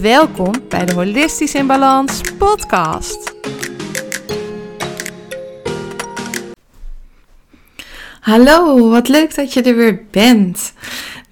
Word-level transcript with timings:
Welkom 0.00 0.52
bij 0.68 0.84
de 0.84 0.94
Holistisch 0.94 1.54
in 1.54 1.66
Balans 1.66 2.20
podcast. 2.38 3.34
Hallo, 8.20 8.88
wat 8.90 9.08
leuk 9.08 9.34
dat 9.34 9.52
je 9.52 9.62
er 9.62 9.76
weer 9.76 10.04
bent. 10.10 10.72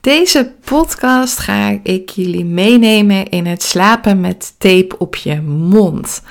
Deze 0.01 0.54
podcast 0.65 1.38
ga 1.38 1.78
ik 1.82 2.10
jullie 2.10 2.45
meenemen 2.45 3.28
in 3.28 3.46
het 3.46 3.62
slapen 3.62 4.20
met 4.20 4.54
tape 4.59 4.98
op 4.98 5.16
je 5.16 5.40
mond. 5.40 6.23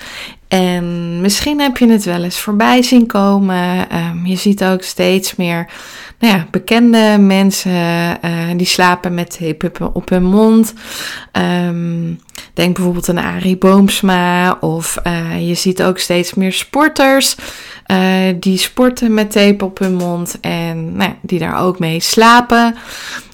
En 0.49 1.21
misschien 1.21 1.59
heb 1.59 1.77
je 1.77 1.87
het 1.87 2.05
wel 2.05 2.23
eens 2.23 2.39
voorbij 2.39 2.81
zien 2.81 3.07
komen. 3.07 3.89
Ehm, 3.89 4.25
je 4.25 4.35
ziet 4.35 4.63
ook 4.63 4.83
steeds 4.83 5.35
meer 5.35 5.67
nou 6.19 6.33
ja, 6.33 6.47
bekende 6.51 7.17
mensen 7.19 7.71
uh, 8.25 8.49
die 8.55 8.65
slapen 8.65 9.13
met 9.13 9.37
tape 9.39 9.91
op 9.93 10.09
hun 10.09 10.23
mond. 10.23 10.73
Um, 11.67 12.19
denk 12.53 12.75
bijvoorbeeld 12.75 13.09
aan 13.09 13.17
Arie 13.17 13.57
Boomsma. 13.57 14.57
Of 14.59 14.97
uh, 15.07 15.47
je 15.47 15.53
ziet 15.53 15.83
ook 15.83 15.97
steeds 15.97 16.33
meer 16.33 16.53
sporters 16.53 17.35
uh, 17.87 18.33
die 18.39 18.57
sporten 18.57 19.13
met 19.13 19.31
tape 19.31 19.65
op 19.65 19.79
hun 19.79 19.95
mond. 19.95 20.37
En 20.41 20.95
nou 20.95 21.09
ja, 21.09 21.15
die 21.21 21.39
daar 21.39 21.59
ook 21.61 21.79
mee 21.79 21.99
slapen. 21.99 22.75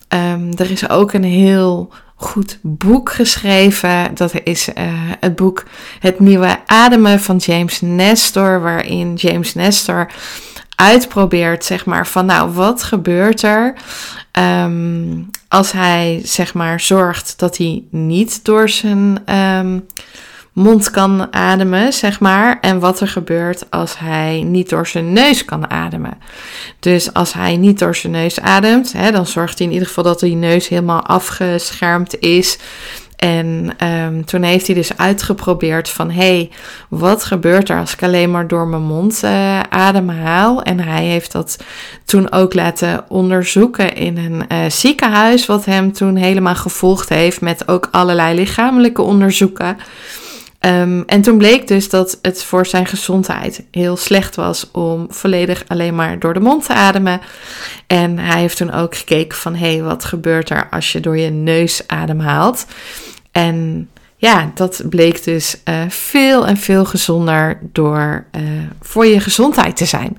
Um, 0.10 0.50
er 0.58 0.72
is 0.72 0.90
ook 0.90 1.14
een 1.14 1.24
heel 1.24 1.94
goed 2.26 2.60
boek 2.62 3.12
geschreven. 3.12 4.16
Dat 4.16 4.34
is 4.44 4.70
uh, 4.70 4.74
het 5.20 5.36
boek 5.36 5.64
Het 6.00 6.20
Nieuwe 6.20 6.58
Ademen 6.66 7.20
van 7.20 7.38
James 7.38 7.82
Nestor. 7.82 8.62
Waarin 8.62 9.14
James 9.14 9.54
Nestor 9.54 10.12
uitprobeert, 10.76 11.66
zeg 11.66 11.86
maar, 11.86 12.08
van 12.08 12.26
nou, 12.26 12.52
wat 12.52 12.84
gebeurt 12.84 13.42
er 13.42 13.74
um, 14.40 15.30
als 15.48 15.72
hij, 15.72 16.22
zeg 16.24 16.54
maar, 16.54 16.80
zorgt 16.80 17.40
dat 17.40 17.58
hij 17.58 17.84
niet 17.90 18.46
door 18.46 18.70
zijn 18.70 19.36
um, 19.36 19.86
mond 20.56 20.92
kan 20.92 21.34
ademen, 21.34 21.94
zeg 21.94 22.20
maar. 22.20 22.58
En 22.62 22.80
wat 22.80 23.00
er 23.00 23.08
gebeurt 23.08 23.66
als 23.70 24.00
hij 24.00 24.44
niet 24.46 24.70
door 24.70 24.88
zijn 24.88 25.14
neus 25.14 25.46
kan 25.46 25.70
ademen. 25.70 26.18
Dus 26.80 27.14
als 27.14 27.34
hij 27.34 27.58
niet 27.58 27.80
door 27.80 27.96
zijn 27.96 28.14
neus 28.14 28.40
ademt, 28.40 28.94
hè, 28.94 29.12
dan 29.12 29.26
zorgt 29.26 29.58
hij 29.58 29.68
in 29.68 29.74
ieder 29.74 29.88
geval 29.88 30.04
dat 30.04 30.20
die 30.20 30.36
neus 30.36 30.68
helemaal 30.68 31.04
afgeschermd 31.04 32.20
is. 32.20 32.58
En 33.16 33.72
um, 33.84 34.26
toen 34.26 34.44
heeft 34.44 34.66
hij 34.66 34.76
dus 34.76 34.98
uitgeprobeerd 34.98 35.90
van, 35.90 36.12
hé, 36.12 36.36
hey, 36.36 36.50
wat 36.90 37.24
gebeurt 37.24 37.70
er 37.70 37.80
als 37.80 37.94
ik 37.94 38.04
alleen 38.04 38.32
maar 38.32 38.48
door 38.48 38.68
mijn 38.68 38.82
mond 38.82 39.22
uh, 39.24 39.60
ademhaal? 39.70 40.64
En 40.64 40.80
hij 40.80 41.04
heeft 41.04 41.32
dat 41.32 41.58
toen 42.06 42.32
ook 42.32 42.54
laten 42.54 43.06
onderzoeken 43.08 43.96
in 43.96 44.18
een 44.18 44.44
uh, 44.52 44.70
ziekenhuis, 44.70 45.46
wat 45.46 45.66
hem 45.66 45.92
toen 45.92 46.16
helemaal 46.16 46.56
gevolgd 46.56 47.10
heeft 47.10 47.42
met 47.42 47.68
ook 47.68 47.88
allerlei 47.92 48.36
lichamelijke 48.36 49.02
onderzoeken. 49.02 49.78
Um, 50.66 51.04
en 51.06 51.22
toen 51.22 51.38
bleek 51.38 51.68
dus 51.68 51.90
dat 51.90 52.20
het 52.22 52.44
voor 52.44 52.66
zijn 52.66 52.86
gezondheid 52.86 53.64
heel 53.72 53.98
slecht 53.98 54.36
was 54.36 54.72
om 54.72 55.06
volledig 55.10 55.64
alleen 55.68 55.96
maar 55.96 56.20
door 56.20 56.34
de 56.34 56.40
mond 56.40 56.66
te 56.66 56.74
ademen. 56.74 57.22
En 57.88 58.18
hij 58.18 58.40
heeft 58.40 58.58
toen 58.58 58.74
ook 58.74 58.96
gekeken 58.96 59.38
van 59.38 59.56
hé, 59.56 59.74
hey, 59.74 59.84
wat 59.84 60.06
gebeurt 60.06 60.50
er 60.50 60.68
als 60.72 60.92
je 60.92 61.00
door 61.00 61.18
je 61.18 61.30
neus 61.30 61.88
ademhaalt? 61.88 62.66
En 63.32 63.90
ja, 64.16 64.52
dat 64.54 64.82
bleek 64.90 65.24
dus 65.24 65.58
uh, 65.70 65.76
veel 65.88 66.48
en 66.48 66.58
veel 66.58 66.86
gezonder 66.86 67.60
door 67.62 68.26
uh, 68.38 68.42
voor 68.82 69.06
je 69.06 69.20
gezondheid 69.20 69.76
te 69.78 69.86
zijn. 69.86 70.18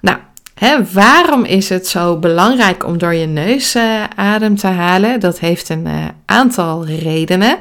Nou, 0.00 0.18
hè, 0.54 0.76
waarom 0.92 1.44
is 1.44 1.68
het 1.68 1.86
zo 1.86 2.18
belangrijk 2.18 2.86
om 2.86 2.98
door 2.98 3.14
je 3.14 3.26
neus 3.26 3.76
uh, 3.76 4.04
adem 4.16 4.56
te 4.56 4.66
halen? 4.66 5.20
Dat 5.20 5.38
heeft 5.38 5.68
een 5.68 5.88
aantal 6.24 6.86
redenen. 6.86 7.58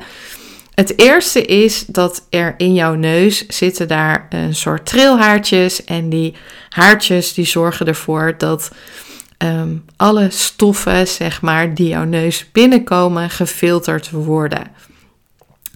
Het 0.76 1.00
eerste 1.00 1.46
is 1.46 1.86
dat 1.86 2.28
er 2.30 2.54
in 2.58 2.74
jouw 2.74 2.94
neus 2.94 3.48
zitten 3.48 3.88
daar 3.88 4.26
een 4.30 4.56
soort 4.56 4.86
trilhaartjes. 4.86 5.84
En 5.84 6.10
die 6.10 6.36
haartjes 6.70 7.34
die 7.34 7.46
zorgen 7.46 7.88
ervoor 7.88 8.36
dat 8.38 8.72
um, 9.38 9.86
alle 9.96 10.30
stoffen, 10.30 11.08
zeg 11.08 11.42
maar, 11.42 11.74
die 11.74 11.88
jouw 11.88 12.04
neus 12.04 12.52
binnenkomen, 12.52 13.30
gefilterd 13.30 14.12
worden. 14.12 14.68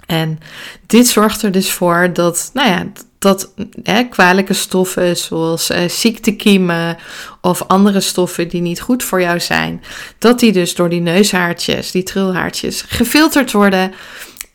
En 0.05 0.39
dit 0.85 1.07
zorgt 1.07 1.41
er 1.41 1.51
dus 1.51 1.71
voor 1.71 2.09
dat, 2.13 2.49
nou 2.53 2.69
ja, 2.69 2.85
dat 3.19 3.53
hè, 3.83 4.03
kwalijke 4.03 4.53
stoffen 4.53 5.17
zoals 5.17 5.71
uh, 5.71 5.87
ziektekiemen 5.87 6.97
of 7.41 7.63
andere 7.67 7.99
stoffen 7.99 8.47
die 8.47 8.61
niet 8.61 8.81
goed 8.81 9.03
voor 9.03 9.21
jou 9.21 9.39
zijn, 9.39 9.83
dat 10.17 10.39
die 10.39 10.51
dus 10.51 10.75
door 10.75 10.89
die 10.89 11.01
neushaartjes, 11.01 11.91
die 11.91 12.03
trilhaartjes, 12.03 12.81
gefilterd 12.87 13.51
worden. 13.51 13.93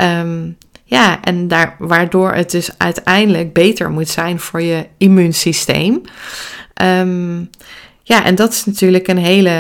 Um, 0.03 0.57
ja, 0.85 1.23
en 1.23 1.49
daar, 1.49 1.77
waardoor 1.79 2.33
het 2.33 2.51
dus 2.51 2.71
uiteindelijk 2.79 3.53
beter 3.53 3.91
moet 3.91 4.09
zijn 4.09 4.41
voor 4.41 4.63
je 4.63 4.87
immuunsysteem. 4.99 6.01
Um, 6.83 7.51
ja, 8.03 8.25
en 8.25 8.35
dat 8.35 8.53
is 8.53 8.65
natuurlijk 8.65 9.09
een 9.09 9.19
hele, 9.19 9.51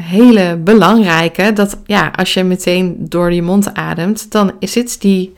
hele 0.00 0.56
belangrijke. 0.56 1.52
Dat 1.52 1.78
ja, 1.84 2.12
als 2.16 2.34
je 2.34 2.44
meteen 2.44 2.96
door 2.98 3.32
je 3.32 3.42
mond 3.42 3.74
ademt, 3.74 4.30
dan 4.32 4.52
zit 4.60 5.00
die, 5.00 5.32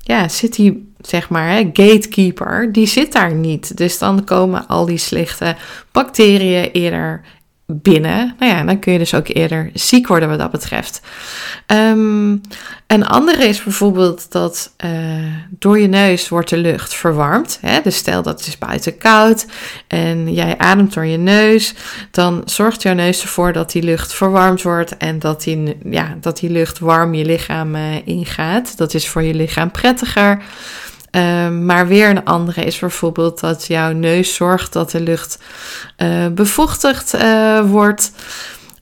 ja, 0.00 0.28
zit 0.28 0.54
die, 0.54 0.92
zeg 1.00 1.28
maar, 1.28 1.48
hè, 1.48 1.70
gatekeeper, 1.72 2.72
die 2.72 2.86
zit 2.86 3.12
daar 3.12 3.34
niet. 3.34 3.76
Dus 3.76 3.98
dan 3.98 4.24
komen 4.24 4.66
al 4.66 4.84
die 4.84 4.98
slechte 4.98 5.56
bacteriën 5.92 6.70
eerder 6.72 7.20
binnen. 7.74 8.34
Nou 8.38 8.52
ja, 8.52 8.64
dan 8.64 8.78
kun 8.78 8.92
je 8.92 8.98
dus 8.98 9.14
ook 9.14 9.28
eerder 9.28 9.70
ziek 9.74 10.06
worden 10.06 10.28
wat 10.28 10.38
dat 10.38 10.50
betreft. 10.50 11.00
Um, 11.66 12.40
een 12.86 13.06
andere 13.06 13.44
is 13.44 13.62
bijvoorbeeld 13.62 14.32
dat 14.32 14.74
uh, 14.84 14.90
door 15.50 15.78
je 15.78 15.86
neus 15.86 16.28
wordt 16.28 16.50
de 16.50 16.56
lucht 16.56 16.94
verwarmd. 16.94 17.58
Hè? 17.60 17.80
Dus 17.82 17.96
stel 17.96 18.22
dat 18.22 18.38
het 18.38 18.48
is 18.48 18.58
buiten 18.58 18.98
koud 18.98 19.46
en 19.86 20.32
jij 20.32 20.58
ademt 20.58 20.94
door 20.94 21.06
je 21.06 21.16
neus, 21.16 21.74
dan 22.10 22.42
zorgt 22.44 22.82
jouw 22.82 22.94
neus 22.94 23.22
ervoor 23.22 23.52
dat 23.52 23.72
die 23.72 23.82
lucht 23.82 24.14
verwarmd 24.14 24.62
wordt 24.62 24.96
en 24.96 25.18
dat 25.18 25.42
die, 25.42 25.76
ja, 25.84 26.16
dat 26.20 26.38
die 26.38 26.50
lucht 26.50 26.78
warm 26.78 27.14
je 27.14 27.24
lichaam 27.24 27.74
uh, 27.74 28.06
ingaat. 28.06 28.76
Dat 28.76 28.94
is 28.94 29.08
voor 29.08 29.22
je 29.22 29.34
lichaam 29.34 29.70
prettiger. 29.70 30.42
Um, 31.16 31.64
maar 31.64 31.86
weer 31.86 32.10
een 32.10 32.24
andere 32.24 32.64
is 32.64 32.78
bijvoorbeeld 32.78 33.40
dat 33.40 33.66
jouw 33.66 33.92
neus 33.92 34.34
zorgt 34.34 34.72
dat 34.72 34.90
de 34.90 35.00
lucht 35.00 35.38
uh, 35.96 36.26
bevochtigd 36.28 37.14
uh, 37.14 37.60
wordt. 37.70 38.12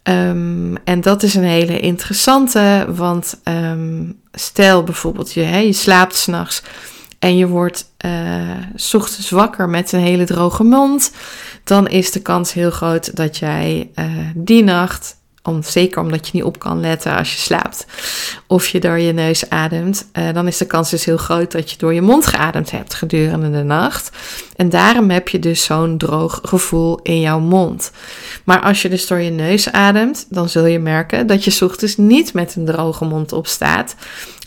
Um, 0.02 0.76
en 0.84 1.00
dat 1.00 1.22
is 1.22 1.34
een 1.34 1.44
hele 1.44 1.80
interessante, 1.80 2.86
want 2.88 3.40
um, 3.44 4.20
stel 4.32 4.84
bijvoorbeeld 4.84 5.32
je, 5.32 5.40
hè, 5.40 5.58
je 5.58 5.72
slaapt 5.72 6.16
s'nachts 6.16 6.62
en 7.18 7.36
je 7.36 7.46
wordt 7.46 7.84
uh, 8.04 8.92
ochtends 8.92 9.30
wakker 9.30 9.68
met 9.68 9.92
een 9.92 10.00
hele 10.00 10.24
droge 10.24 10.64
mond, 10.64 11.12
dan 11.64 11.88
is 11.88 12.10
de 12.10 12.20
kans 12.20 12.52
heel 12.52 12.70
groot 12.70 13.16
dat 13.16 13.38
jij 13.38 13.90
die 14.34 14.64
nacht 14.64 15.19
om, 15.42 15.62
zeker 15.62 16.00
omdat 16.00 16.26
je 16.26 16.30
niet 16.34 16.44
op 16.44 16.58
kan 16.58 16.80
letten 16.80 17.16
als 17.16 17.32
je 17.32 17.38
slaapt. 17.38 17.86
Of 18.46 18.68
je 18.68 18.80
door 18.80 18.98
je 18.98 19.12
neus 19.12 19.50
ademt. 19.50 20.08
Uh, 20.12 20.32
dan 20.32 20.46
is 20.46 20.56
de 20.56 20.66
kans 20.66 20.90
dus 20.90 21.04
heel 21.04 21.16
groot 21.16 21.52
dat 21.52 21.70
je 21.70 21.76
door 21.78 21.94
je 21.94 22.02
mond 22.02 22.26
geademd 22.26 22.70
hebt 22.70 22.94
gedurende 22.94 23.50
de 23.50 23.62
nacht. 23.62 24.10
En 24.56 24.68
daarom 24.68 25.10
heb 25.10 25.28
je 25.28 25.38
dus 25.38 25.64
zo'n 25.64 25.98
droog 25.98 26.40
gevoel 26.42 27.00
in 27.02 27.20
jouw 27.20 27.40
mond. 27.40 27.92
Maar 28.44 28.60
als 28.60 28.82
je 28.82 28.88
dus 28.88 29.06
door 29.06 29.20
je 29.20 29.30
neus 29.30 29.72
ademt, 29.72 30.26
dan 30.28 30.48
zul 30.48 30.66
je 30.66 30.78
merken 30.78 31.26
dat 31.26 31.44
je 31.44 31.64
ochtends 31.64 31.96
niet 31.96 32.32
met 32.32 32.56
een 32.56 32.64
droge 32.64 33.04
mond 33.04 33.32
opstaat 33.32 33.94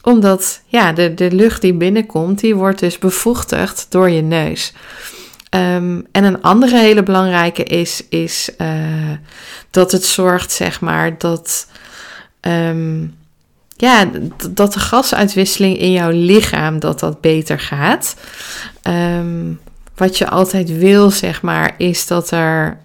omdat 0.03 0.61
ja, 0.65 0.93
de, 0.93 1.13
de 1.13 1.31
lucht 1.31 1.61
die 1.61 1.73
binnenkomt, 1.73 2.39
die 2.39 2.55
wordt 2.55 2.79
dus 2.79 2.97
bevochtigd 2.97 3.85
door 3.89 4.09
je 4.09 4.21
neus. 4.21 4.73
Um, 5.55 6.05
en 6.11 6.23
een 6.23 6.41
andere 6.41 6.77
hele 6.77 7.03
belangrijke 7.03 7.63
is, 7.63 8.03
is 8.09 8.49
uh, 8.57 8.67
dat 9.73 9.91
het 9.91 10.05
zorgt, 10.05 10.51
zeg 10.51 10.81
maar, 10.81 11.17
dat, 11.17 11.67
um, 12.41 13.15
ja, 13.77 14.09
dat 14.49 14.73
de 14.73 14.79
gasuitwisseling 14.79 15.77
in 15.77 15.91
jouw 15.91 16.11
lichaam 16.11 16.79
dat 16.79 16.99
dat 16.99 17.21
beter 17.21 17.59
gaat. 17.59 18.15
Um, 18.83 19.59
wat 19.95 20.17
je 20.17 20.29
altijd 20.29 20.77
wil, 20.77 21.11
zeg 21.11 21.41
maar, 21.41 21.73
is 21.77 22.07
dat 22.07 22.31
er 22.31 22.81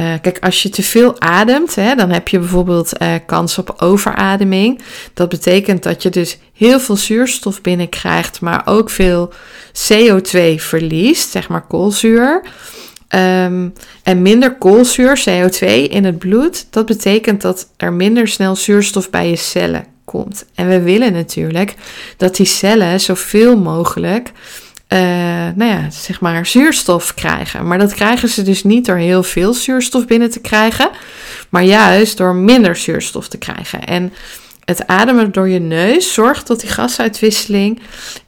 Uh, 0.00 0.14
kijk, 0.20 0.38
als 0.38 0.62
je 0.62 0.68
te 0.68 0.82
veel 0.82 1.20
ademt, 1.20 1.74
hè, 1.74 1.94
dan 1.94 2.10
heb 2.10 2.28
je 2.28 2.38
bijvoorbeeld 2.38 3.02
uh, 3.02 3.14
kans 3.26 3.58
op 3.58 3.74
overademing. 3.78 4.82
Dat 5.14 5.28
betekent 5.28 5.82
dat 5.82 6.02
je 6.02 6.10
dus 6.10 6.38
heel 6.54 6.80
veel 6.80 6.96
zuurstof 6.96 7.60
binnenkrijgt, 7.60 8.40
maar 8.40 8.62
ook 8.64 8.90
veel 8.90 9.32
CO2 9.90 10.54
verliest, 10.56 11.30
zeg 11.30 11.48
maar 11.48 11.66
koolzuur. 11.66 12.42
Um, 13.14 13.72
en 14.02 14.22
minder 14.22 14.54
koolzuur, 14.54 15.22
CO2 15.28 15.66
in 15.90 16.04
het 16.04 16.18
bloed, 16.18 16.66
dat 16.70 16.86
betekent 16.86 17.40
dat 17.40 17.68
er 17.76 17.92
minder 17.92 18.28
snel 18.28 18.56
zuurstof 18.56 19.10
bij 19.10 19.28
je 19.28 19.36
cellen 19.36 19.84
komt. 20.04 20.44
En 20.54 20.68
we 20.68 20.82
willen 20.82 21.12
natuurlijk 21.12 21.74
dat 22.16 22.36
die 22.36 22.46
cellen 22.46 23.00
zoveel 23.00 23.56
mogelijk 23.56 24.32
uh, 24.92 24.98
nou 25.54 25.70
ja, 25.70 25.90
zeg 25.90 26.20
maar 26.20 26.46
zuurstof 26.46 27.14
krijgen. 27.14 27.66
Maar 27.66 27.78
dat 27.78 27.94
krijgen 27.94 28.28
ze 28.28 28.42
dus 28.42 28.64
niet 28.64 28.86
door 28.86 28.96
heel 28.96 29.22
veel 29.22 29.54
zuurstof 29.54 30.06
binnen 30.06 30.30
te 30.30 30.40
krijgen, 30.40 30.90
maar 31.48 31.62
juist 31.62 32.16
door 32.16 32.34
minder 32.34 32.76
zuurstof 32.76 33.28
te 33.28 33.38
krijgen. 33.38 33.84
En 33.84 34.12
het 34.64 34.86
ademen 34.86 35.32
door 35.32 35.48
je 35.48 35.58
neus 35.58 36.12
zorgt 36.12 36.46
dat 36.46 36.60
die 36.60 36.70
gasuitwisseling 36.70 37.80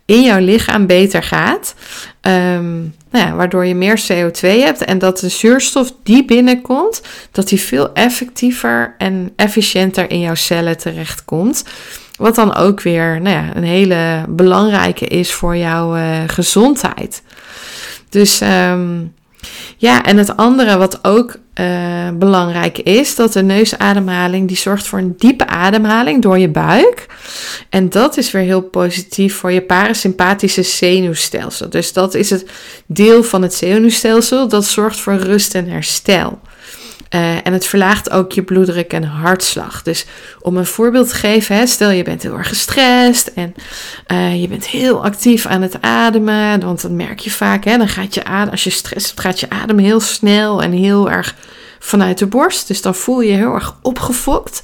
in 0.04 0.22
jouw 0.22 0.40
lichaam 0.40 0.86
beter 0.86 1.22
gaat. 1.22 1.74
Um, 2.20 2.94
nou 3.14 3.26
ja, 3.26 3.34
waardoor 3.34 3.66
je 3.66 3.74
meer 3.74 4.00
CO2 4.00 4.40
hebt 4.40 4.84
en 4.84 4.98
dat 4.98 5.18
de 5.18 5.28
zuurstof 5.28 5.92
die 6.02 6.24
binnenkomt, 6.24 7.02
dat 7.32 7.48
die 7.48 7.60
veel 7.60 7.92
effectiever 7.92 8.94
en 8.98 9.32
efficiënter 9.36 10.10
in 10.10 10.20
jouw 10.20 10.34
cellen 10.34 10.78
terechtkomt. 10.78 11.64
Wat 12.16 12.34
dan 12.34 12.54
ook 12.54 12.80
weer 12.80 13.20
nou 13.20 13.36
ja, 13.36 13.56
een 13.56 13.64
hele 13.64 14.24
belangrijke 14.28 15.06
is 15.06 15.32
voor 15.32 15.56
jouw 15.56 15.96
uh, 15.96 16.18
gezondheid. 16.26 17.22
Dus 18.08 18.40
um, 18.40 19.14
ja, 19.76 20.04
en 20.04 20.16
het 20.16 20.36
andere 20.36 20.76
wat 20.76 21.04
ook 21.04 21.36
uh, 21.60 22.08
belangrijk 22.14 22.78
is, 22.78 23.14
dat 23.14 23.32
de 23.32 23.42
neusademhaling 23.42 24.48
die 24.48 24.56
zorgt 24.56 24.86
voor 24.86 24.98
een 24.98 25.14
diepe 25.18 25.46
ademhaling 25.46 26.22
door 26.22 26.38
je 26.38 26.48
buik. 26.48 27.06
En 27.68 27.88
dat 27.88 28.16
is 28.16 28.30
weer 28.30 28.42
heel 28.42 28.62
positief 28.62 29.36
voor 29.36 29.52
je 29.52 29.62
parasympathische 29.62 30.62
zenuwstelsel. 30.62 31.70
Dus 31.70 31.92
dat 31.92 32.14
is 32.14 32.30
het 32.30 32.46
deel 32.86 33.22
van 33.22 33.42
het 33.42 33.54
zenuwstelsel 33.54 34.48
dat 34.48 34.64
zorgt 34.64 35.00
voor 35.00 35.16
rust 35.16 35.54
en 35.54 35.68
herstel. 35.68 36.40
Uh, 37.14 37.46
en 37.46 37.52
het 37.52 37.66
verlaagt 37.66 38.10
ook 38.10 38.32
je 38.32 38.42
bloeddruk 38.42 38.92
en 38.92 39.02
hartslag. 39.02 39.82
Dus 39.82 40.06
om 40.40 40.56
een 40.56 40.66
voorbeeld 40.66 41.08
te 41.08 41.14
geven, 41.14 41.56
hè, 41.56 41.66
stel 41.66 41.90
je 41.90 42.02
bent 42.02 42.22
heel 42.22 42.36
erg 42.36 42.48
gestrest 42.48 43.26
en 43.26 43.54
uh, 44.12 44.40
je 44.40 44.48
bent 44.48 44.66
heel 44.66 45.04
actief 45.04 45.46
aan 45.46 45.62
het 45.62 45.80
ademen. 45.80 46.60
Want 46.60 46.82
dat 46.82 46.90
merk 46.90 47.18
je 47.18 47.30
vaak. 47.30 47.64
Hè, 47.64 47.78
dan 47.78 47.88
gaat 47.88 48.14
je 48.14 48.24
adem, 48.24 48.50
als 48.50 48.64
je 48.64 48.70
stress 48.70 49.06
hebt, 49.06 49.20
gaat 49.20 49.40
je 49.40 49.50
adem 49.50 49.78
heel 49.78 50.00
snel 50.00 50.62
en 50.62 50.72
heel 50.72 51.10
erg 51.10 51.34
vanuit 51.78 52.18
de 52.18 52.26
borst. 52.26 52.68
Dus 52.68 52.82
dan 52.82 52.94
voel 52.94 53.20
je 53.20 53.30
je 53.30 53.36
heel 53.36 53.54
erg 53.54 53.76
opgefokt. 53.82 54.62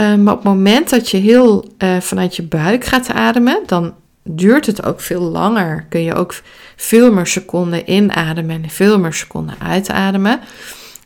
Uh, 0.00 0.14
maar 0.14 0.32
op 0.34 0.44
het 0.44 0.52
moment 0.52 0.90
dat 0.90 1.10
je 1.10 1.16
heel 1.16 1.72
vanuit 2.00 2.36
je 2.36 2.42
buik 2.42 2.84
gaat 2.84 3.08
ademen, 3.08 3.62
dan 3.66 3.94
duurt 4.24 4.66
het 4.66 4.84
ook 4.84 5.00
veel 5.00 5.22
langer. 5.22 5.86
Kun 5.88 6.02
je 6.02 6.14
ook 6.14 6.34
veel 6.76 7.12
meer 7.12 7.26
seconden 7.26 7.90
inademen 7.90 8.62
en 8.62 8.70
veel 8.70 8.98
meer 8.98 9.14
seconden 9.14 9.54
uitademen. 9.62 10.40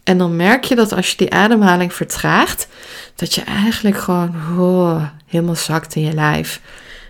En 0.05 0.19
dan 0.19 0.37
merk 0.37 0.65
je 0.65 0.75
dat 0.75 0.93
als 0.93 1.11
je 1.11 1.17
die 1.17 1.33
ademhaling 1.33 1.93
vertraagt, 1.93 2.69
dat 3.17 3.35
je 3.35 3.43
eigenlijk 3.43 3.99
gewoon 3.99 4.35
oh, 4.59 5.03
helemaal 5.27 5.55
zakt 5.55 5.95
in 5.95 6.03
je 6.03 6.13
lijf. 6.13 6.61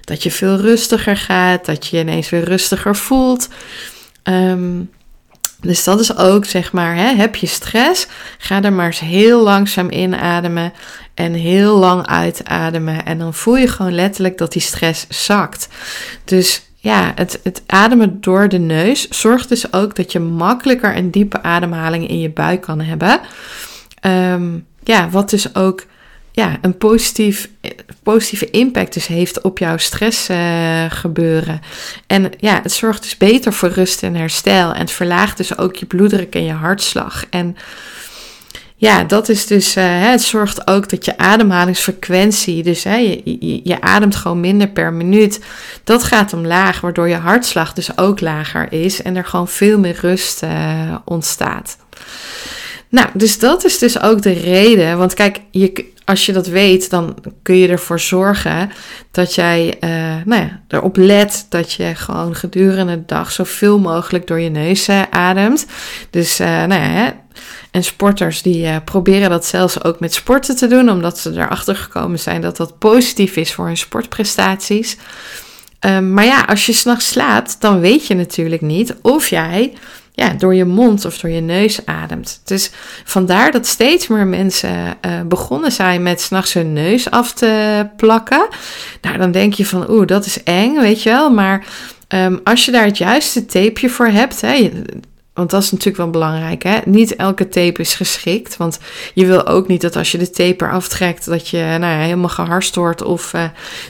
Dat 0.01 0.23
je 0.23 0.31
veel 0.31 0.57
rustiger 0.57 1.17
gaat, 1.17 1.65
dat 1.65 1.87
je 1.87 1.97
je 1.97 2.03
ineens 2.03 2.31
weer 2.31 2.45
rustiger 2.45 2.97
voelt. 2.97 3.49
Ehm, 4.23 4.81
dus 5.61 5.85
dat 5.85 6.01
is 6.01 6.17
ook, 6.17 6.45
zeg 6.45 6.73
maar, 6.73 6.97
hè, 6.97 7.15
heb 7.15 7.37
je 7.37 7.47
stress, 7.47 8.07
ga 8.39 8.63
er 8.63 8.73
maar 8.73 8.87
eens 8.87 9.01
heel 9.01 9.43
langzaam 9.43 9.91
inademen 9.91 10.73
en 11.15 11.33
heel 11.33 11.79
lang 11.79 12.07
uitademen. 12.07 13.05
En 13.05 13.19
dan 13.19 13.35
voel 13.35 13.57
je 13.57 13.69
gewoon 13.69 13.95
letterlijk 13.95 14.39
dat 14.39 14.53
die 14.53 14.63
stress 14.63 15.07
zakt. 15.09 15.69
Dus 16.25 16.63
ja, 16.85 17.13
het, 17.15 17.41
het 17.43 17.63
ademen 17.67 18.21
door 18.21 18.49
de 18.49 18.59
neus 18.59 19.09
zorgt 19.09 19.49
dus 19.49 19.73
ook 19.73 19.97
dat 19.97 20.13
je 20.13 20.19
makkelijker 20.21 20.97
een 20.97 21.11
diepe 21.11 21.43
ademhaling 21.43 22.09
in 22.09 22.21
je 22.21 22.31
buik 22.31 22.61
kan 22.61 22.81
hebben. 22.81 23.21
Ehm, 24.01 24.59
ja, 24.83 25.11
wat 25.11 25.31
dus 25.31 25.55
ook 25.55 25.87
ja, 26.33 26.59
een 26.61 26.79
positief, 26.79 27.51
positieve 28.03 28.51
impact 28.51 28.95
dus 28.95 29.07
heeft 29.07 29.41
op 29.41 29.59
jouw 29.59 29.77
stress 29.77 30.31
uh, 30.31 30.85
gebeuren. 30.89 31.61
En 32.07 32.31
ja, 32.39 32.61
het 32.63 32.73
zorgt 32.73 33.03
dus 33.03 33.17
beter 33.17 33.53
voor 33.53 33.69
rust 33.69 34.03
en 34.03 34.15
herstel. 34.15 34.73
En 34.73 34.81
het 34.81 34.91
verlaagt 34.91 35.37
dus 35.37 35.59
ook 35.59 35.77
je 35.77 35.87
bloeddruk 35.87 36.35
en 36.35 36.45
je 36.45 36.53
hartslag. 36.53 37.25
En 37.31 37.57
ja, 38.85 39.05
dat 39.05 39.29
is 39.29 39.47
dus, 39.47 39.77
uh, 39.77 39.85
het 39.87 40.23
zorgt 40.23 40.67
ook 40.67 40.89
dat 40.89 41.05
je 41.05 41.19
ademhalingsfrequentie, 41.19 42.63
dus 42.63 42.85
hè, 42.85 42.97
je, 42.97 43.61
je, 43.65 43.81
ademt 43.81 44.17
gewoon 44.17 44.41
minder 44.41 44.69
per 44.69 44.93
minuut, 44.93 45.41
dat 45.85 46.05
gaat 46.05 46.33
omlaag, 46.33 46.81
waardoor 46.81 47.09
je 47.09 47.15
hartslag 47.15 47.73
dus 47.73 47.99
ook 47.99 48.21
lager 48.21 48.73
is 48.73 49.03
en 49.03 49.17
er 49.17 49.25
gewoon 49.25 49.49
veel 49.49 49.79
meer 49.79 49.99
rust 50.01 50.43
uh, 50.43 50.51
ontstaat. 51.05 51.77
Nou, 52.89 53.09
dus 53.15 53.39
dat 53.39 53.65
is 53.65 53.79
dus 53.79 54.01
ook 54.01 54.23
de 54.23 54.33
reden, 54.33 54.99
want 54.99 55.15
kijk, 55.15 55.41
je, 55.51 55.93
als 56.05 56.27
je 56.27 56.33
dat 56.33 56.47
weet, 56.47 56.91
dan 56.91 57.17
kun 57.43 57.57
je 57.57 57.69
ervoor 57.69 58.01
zorgen 58.01 58.71
dat 59.11 59.35
jij 59.35 59.77
uh, 59.81 59.91
nou 60.25 60.43
ja, 60.43 60.61
erop 60.69 60.97
let 60.97 61.47
dat 61.49 61.73
je 61.73 61.95
gewoon 61.95 62.35
gedurende 62.35 62.95
de 62.95 63.05
dag 63.07 63.33
zoveel 63.33 63.79
mogelijk 63.79 64.27
door 64.27 64.41
je 64.41 64.51
neus 64.51 64.89
ademt. 65.11 65.67
Dus 66.11 66.39
nou 66.39 66.75
ja, 66.75 67.15
en 67.71 67.85
sporters 67.85 68.43
die 68.43 68.81
proberen 68.81 69.31
dat 69.31 69.47
zelfs 69.47 69.85
ook 69.85 70.01
met 70.01 70.15
sporten 70.15 70.57
te 70.57 70.67
doen, 70.67 70.91
omdat 70.91 71.19
ze 71.19 71.31
erachter 71.31 71.77
gekomen 71.77 72.19
zijn 72.19 72.41
dat 72.41 72.57
dat 72.57 72.79
positief 72.79 73.37
is 73.37 73.53
voor 73.53 73.67
hun 73.67 73.77
sportprestaties. 73.77 74.97
Um, 75.81 76.13
maar 76.13 76.25
ja, 76.25 76.41
als 76.41 76.67
je 76.67 76.73
s'nachts 76.73 77.09
slaapt, 77.09 77.57
dan 77.61 77.81
weet 77.81 78.07
je 78.07 78.15
natuurlijk 78.15 78.63
niet 78.63 78.95
of 79.03 79.29
jij 79.29 79.73
ja, 80.17 80.29
door 80.29 80.55
je 80.55 80.65
mond 80.65 81.05
of 81.05 81.19
door 81.19 81.31
je 81.31 81.41
neus 81.41 81.87
ademt. 81.87 82.41
Dus 82.45 82.71
vandaar 83.05 83.51
dat 83.51 83.67
steeds 83.67 84.07
meer 84.07 84.27
mensen 84.27 84.97
uh, 85.07 85.21
begonnen 85.27 85.73
zijn 85.73 86.03
met 86.03 86.21
s'nachts 86.21 86.53
hun 86.53 86.73
neus 86.73 87.11
af 87.11 87.33
te 87.33 87.87
plakken. 87.97 88.49
Nou, 89.01 89.19
dan 89.19 89.33
denk 89.33 89.55
je 89.55 89.67
van, 89.67 89.91
oeh, 89.91 90.07
dat 90.07 90.27
is 90.27 90.43
eng, 90.43 90.81
weet 90.81 91.03
je 91.03 91.11
wel. 91.11 91.31
Maar 91.31 91.67
um, 92.09 92.41
als 92.45 92.65
je 92.65 92.71
daar 92.71 92.85
het 92.85 92.99
juiste 92.99 93.47
tapeje 93.47 93.89
voor 93.89 94.07
hebt, 94.07 94.41
hè, 94.41 94.71
want 95.35 95.51
dat 95.51 95.63
is 95.63 95.71
natuurlijk 95.71 95.97
wel 95.97 96.11
belangrijk. 96.11 96.63
Hè? 96.63 96.79
Niet 96.85 97.17
elke 97.17 97.49
tape 97.49 97.81
is 97.81 97.95
geschikt. 97.95 98.57
Want 98.57 98.79
je 99.15 99.27
wil 99.27 99.47
ook 99.47 99.69
niet 99.69 99.81
dat 99.81 99.97
als 99.97 100.13
je 100.13 100.19
de 100.19 100.31
tape 100.31 100.65
eraf 100.65 100.89
trekt, 100.89 101.25
dat 101.25 101.49
je 101.49 101.59
nou 101.59 101.81
ja, 101.81 101.99
helemaal 101.99 102.29
geharst 102.29 102.75
wordt. 102.75 103.03
Of 103.03 103.33
uh, 103.33 103.45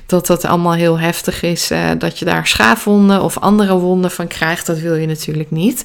dat 0.07 0.27
dat 0.27 0.45
allemaal 0.45 0.73
heel 0.73 0.99
heftig 0.99 1.43
is. 1.43 1.71
Uh, 1.71 1.91
dat 1.99 2.19
je 2.19 2.25
daar 2.25 2.47
schaafwonden 2.47 3.23
of 3.23 3.39
andere 3.39 3.79
wonden 3.79 4.11
van 4.11 4.27
krijgt. 4.27 4.67
Dat 4.67 4.79
wil 4.79 4.95
je 4.95 5.07
natuurlijk 5.07 5.51
niet. 5.51 5.85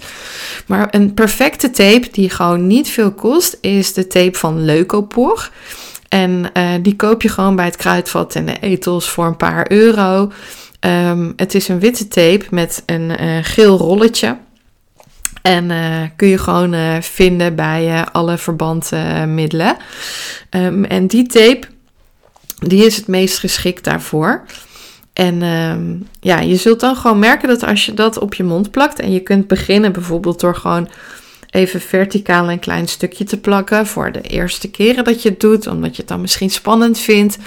Maar 0.66 0.88
een 0.92 1.14
perfecte 1.14 1.72
tape 1.72 2.08
die 2.12 2.30
gewoon 2.30 2.68
niet 2.68 2.90
veel 2.90 3.12
kost, 3.12 3.58
is 3.62 3.94
de 3.94 4.08
tape 4.08 4.38
van 4.38 4.66
Leukopor. 4.66 5.52
En 6.08 6.50
uh, 6.54 6.70
die 6.82 6.96
koop 6.96 7.22
je 7.22 7.30
gewoon 7.30 7.56
bij 7.56 7.66
het 7.66 7.76
kruidvat 7.76 8.36
en 8.36 8.46
de 8.46 8.60
etels 8.60 9.10
voor 9.10 9.26
een 9.26 9.38
paar 9.38 9.72
euro. 9.72 10.32
Um, 10.80 11.34
het 11.36 11.56
is 11.56 11.68
een 11.68 11.80
witte 11.80 12.08
tape 12.08 12.46
met 12.50 12.84
een 12.86 13.44
geel 13.44 13.78
rolletje. 13.78 14.38
En 15.42 15.70
uh, 15.70 16.02
kun 16.16 16.28
je 16.28 16.38
gewoon 16.38 16.74
uh, 16.74 17.02
vinden 17.02 17.56
bij 17.56 17.88
uh, 17.88 18.06
alle 18.12 18.38
verbandmiddelen. 18.38 19.78
Um, 20.50 20.86
en 20.86 21.08
die 21.08 21.28
tape, 21.28 21.68
die 22.60 22.86
is 22.86 22.96
het 22.96 23.08
meest 23.08 23.40
geschikt 23.40 23.84
daarvoor. 23.84 24.46
En 25.14 25.42
um, 25.42 26.08
ja, 26.20 26.40
je 26.40 26.56
zult 26.56 26.80
dan 26.80 26.96
gewoon 26.96 27.20
merken 27.20 27.48
dat 27.48 27.64
als 27.66 27.86
je 27.86 27.94
dat 27.94 28.20
op 28.20 28.34
je 28.34 28.44
mond 28.44 28.72
plakt. 28.72 29.00
En 29.00 29.12
je 29.12 29.20
kunt 29.20 29.48
beginnen 29.48 29.92
bijvoorbeeld 29.92 30.40
door 30.40 30.56
gewoon 30.56 30.90
even 31.50 31.82
verticaal 31.82 32.52
een 32.52 32.60
klein 32.60 32.88
stukje 32.88 33.24
te 33.24 33.38
plakken. 33.38 33.88
Voor 33.88 34.12
de 34.12 34.22
eerste 34.22 34.70
keren 34.70 35.04
dat 35.04 35.22
je 35.22 35.30
het 35.30 35.40
doet, 35.40 35.68
omdat 35.68 35.96
je 35.96 36.02
het 36.02 36.08
dan 36.08 36.22
misschien 36.22 36.50
spannend 36.50 37.00
vindt. 37.00 37.38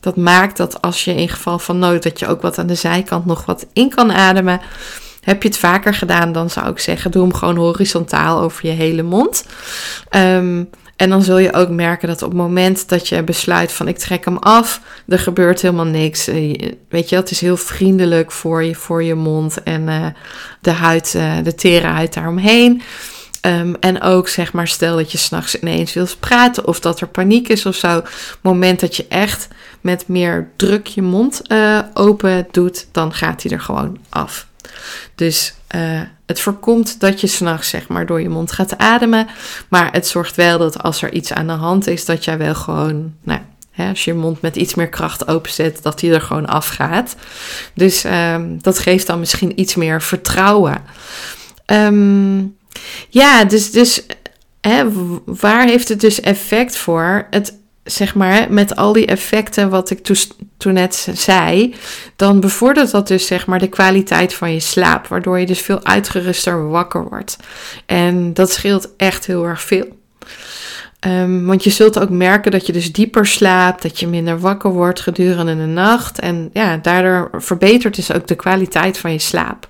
Dat 0.00 0.16
maakt 0.16 0.56
dat 0.56 0.82
als 0.82 1.04
je 1.04 1.14
in 1.14 1.28
geval 1.28 1.58
van 1.58 1.78
nood, 1.78 2.02
dat 2.02 2.18
je 2.18 2.26
ook 2.26 2.42
wat 2.42 2.58
aan 2.58 2.66
de 2.66 2.74
zijkant 2.74 3.26
nog 3.26 3.44
wat 3.44 3.66
in 3.72 3.88
kan 3.88 4.12
ademen. 4.12 4.60
Heb 5.24 5.42
je 5.42 5.48
het 5.48 5.58
vaker 5.58 5.94
gedaan, 5.94 6.32
dan 6.32 6.50
zou 6.50 6.70
ik 6.70 6.78
zeggen, 6.78 7.10
doe 7.10 7.22
hem 7.22 7.34
gewoon 7.34 7.56
horizontaal 7.56 8.40
over 8.40 8.66
je 8.66 8.72
hele 8.72 9.02
mond. 9.02 9.44
Um, 10.10 10.68
en 10.96 11.10
dan 11.10 11.22
zul 11.22 11.38
je 11.38 11.52
ook 11.52 11.68
merken 11.68 12.08
dat 12.08 12.22
op 12.22 12.28
het 12.28 12.38
moment 12.38 12.88
dat 12.88 13.08
je 13.08 13.22
besluit 13.22 13.72
van 13.72 13.88
ik 13.88 13.98
trek 13.98 14.24
hem 14.24 14.36
af, 14.36 14.80
er 15.08 15.18
gebeurt 15.18 15.62
helemaal 15.62 15.84
niks. 15.84 16.28
Eh, 16.28 16.70
weet 16.88 17.08
je, 17.08 17.16
het 17.16 17.30
is 17.30 17.40
heel 17.40 17.56
vriendelijk 17.56 18.32
voor 18.32 18.64
je, 18.64 18.74
voor 18.74 19.02
je 19.02 19.14
mond 19.14 19.62
en 19.62 19.88
uh, 19.88 20.06
de 20.60 20.70
huid, 20.70 21.14
uh, 21.16 21.32
de 21.42 21.54
tere 21.54 21.86
huid 21.86 22.14
daaromheen. 22.14 22.82
Um, 23.46 23.76
en 23.80 24.02
ook 24.02 24.28
zeg 24.28 24.52
maar, 24.52 24.68
stel 24.68 24.96
dat 24.96 25.12
je 25.12 25.18
s'nachts 25.18 25.60
ineens 25.60 25.92
wilt 25.92 26.16
praten 26.20 26.66
of 26.66 26.80
dat 26.80 27.00
er 27.00 27.08
paniek 27.08 27.48
is 27.48 27.66
of 27.66 27.74
zo. 27.74 27.96
Op 27.96 28.04
het 28.04 28.38
moment 28.42 28.80
dat 28.80 28.96
je 28.96 29.06
echt 29.08 29.48
met 29.80 30.08
meer 30.08 30.50
druk 30.56 30.86
je 30.86 31.02
mond 31.02 31.42
open 31.94 32.46
doet, 32.50 32.86
dan 32.92 33.14
gaat 33.14 33.42
hij 33.42 33.52
er 33.52 33.60
gewoon 33.60 33.98
af. 34.08 34.46
Dus 35.14 35.54
uh, 35.74 36.00
het 36.26 36.40
voorkomt 36.40 37.00
dat 37.00 37.20
je 37.20 37.26
s'nachts 37.26 37.68
zeg 37.68 37.88
maar 37.88 38.06
door 38.06 38.20
je 38.20 38.28
mond 38.28 38.52
gaat 38.52 38.78
ademen. 38.78 39.26
Maar 39.68 39.92
het 39.92 40.06
zorgt 40.06 40.36
wel 40.36 40.58
dat 40.58 40.82
als 40.82 41.02
er 41.02 41.12
iets 41.12 41.32
aan 41.32 41.46
de 41.46 41.52
hand 41.52 41.86
is, 41.86 42.04
dat 42.04 42.24
jij 42.24 42.38
wel 42.38 42.54
gewoon, 42.54 43.14
nou, 43.22 43.40
hè, 43.70 43.88
als 43.88 44.04
je 44.04 44.12
je 44.12 44.18
mond 44.18 44.40
met 44.40 44.56
iets 44.56 44.74
meer 44.74 44.88
kracht 44.88 45.28
openzet, 45.28 45.82
dat 45.82 45.98
die 45.98 46.12
er 46.12 46.20
gewoon 46.20 46.46
afgaat. 46.46 47.16
Dus 47.74 48.04
um, 48.04 48.62
dat 48.62 48.78
geeft 48.78 49.06
dan 49.06 49.18
misschien 49.18 49.60
iets 49.60 49.74
meer 49.74 50.02
vertrouwen. 50.02 50.82
Um, 51.66 52.56
ja, 53.08 53.44
dus, 53.44 53.70
dus 53.70 54.06
hè, 54.60 54.84
waar 55.24 55.66
heeft 55.66 55.88
het 55.88 56.00
dus 56.00 56.20
effect 56.20 56.76
voor? 56.76 57.26
Het 57.30 57.54
zeg 57.84 58.14
maar, 58.14 58.52
met 58.52 58.76
al 58.76 58.92
die 58.92 59.06
effecten 59.06 59.70
wat 59.70 59.90
ik 59.90 60.04
toen 60.56 60.72
net 60.72 61.08
zei, 61.14 61.74
dan 62.16 62.40
bevordert 62.40 62.90
dat 62.90 63.08
dus 63.08 63.26
zeg 63.26 63.46
maar 63.46 63.58
de 63.58 63.68
kwaliteit 63.68 64.34
van 64.34 64.52
je 64.52 64.60
slaap, 64.60 65.06
waardoor 65.06 65.38
je 65.38 65.46
dus 65.46 65.60
veel 65.60 65.84
uitgeruster 65.84 66.68
wakker 66.68 67.08
wordt. 67.08 67.36
En 67.86 68.34
dat 68.34 68.52
scheelt 68.52 68.96
echt 68.96 69.26
heel 69.26 69.44
erg 69.44 69.62
veel. 69.62 69.86
Um, 71.06 71.46
want 71.46 71.64
je 71.64 71.70
zult 71.70 71.98
ook 71.98 72.10
merken 72.10 72.50
dat 72.50 72.66
je 72.66 72.72
dus 72.72 72.92
dieper 72.92 73.26
slaapt, 73.26 73.82
dat 73.82 74.00
je 74.00 74.06
minder 74.06 74.38
wakker 74.38 74.70
wordt 74.70 75.00
gedurende 75.00 75.56
de 75.56 75.62
nacht. 75.62 76.18
En 76.20 76.50
ja, 76.52 76.76
daardoor 76.76 77.30
verbetert 77.42 77.94
dus 77.94 78.12
ook 78.12 78.26
de 78.26 78.34
kwaliteit 78.34 78.98
van 78.98 79.12
je 79.12 79.18
slaap. 79.18 79.68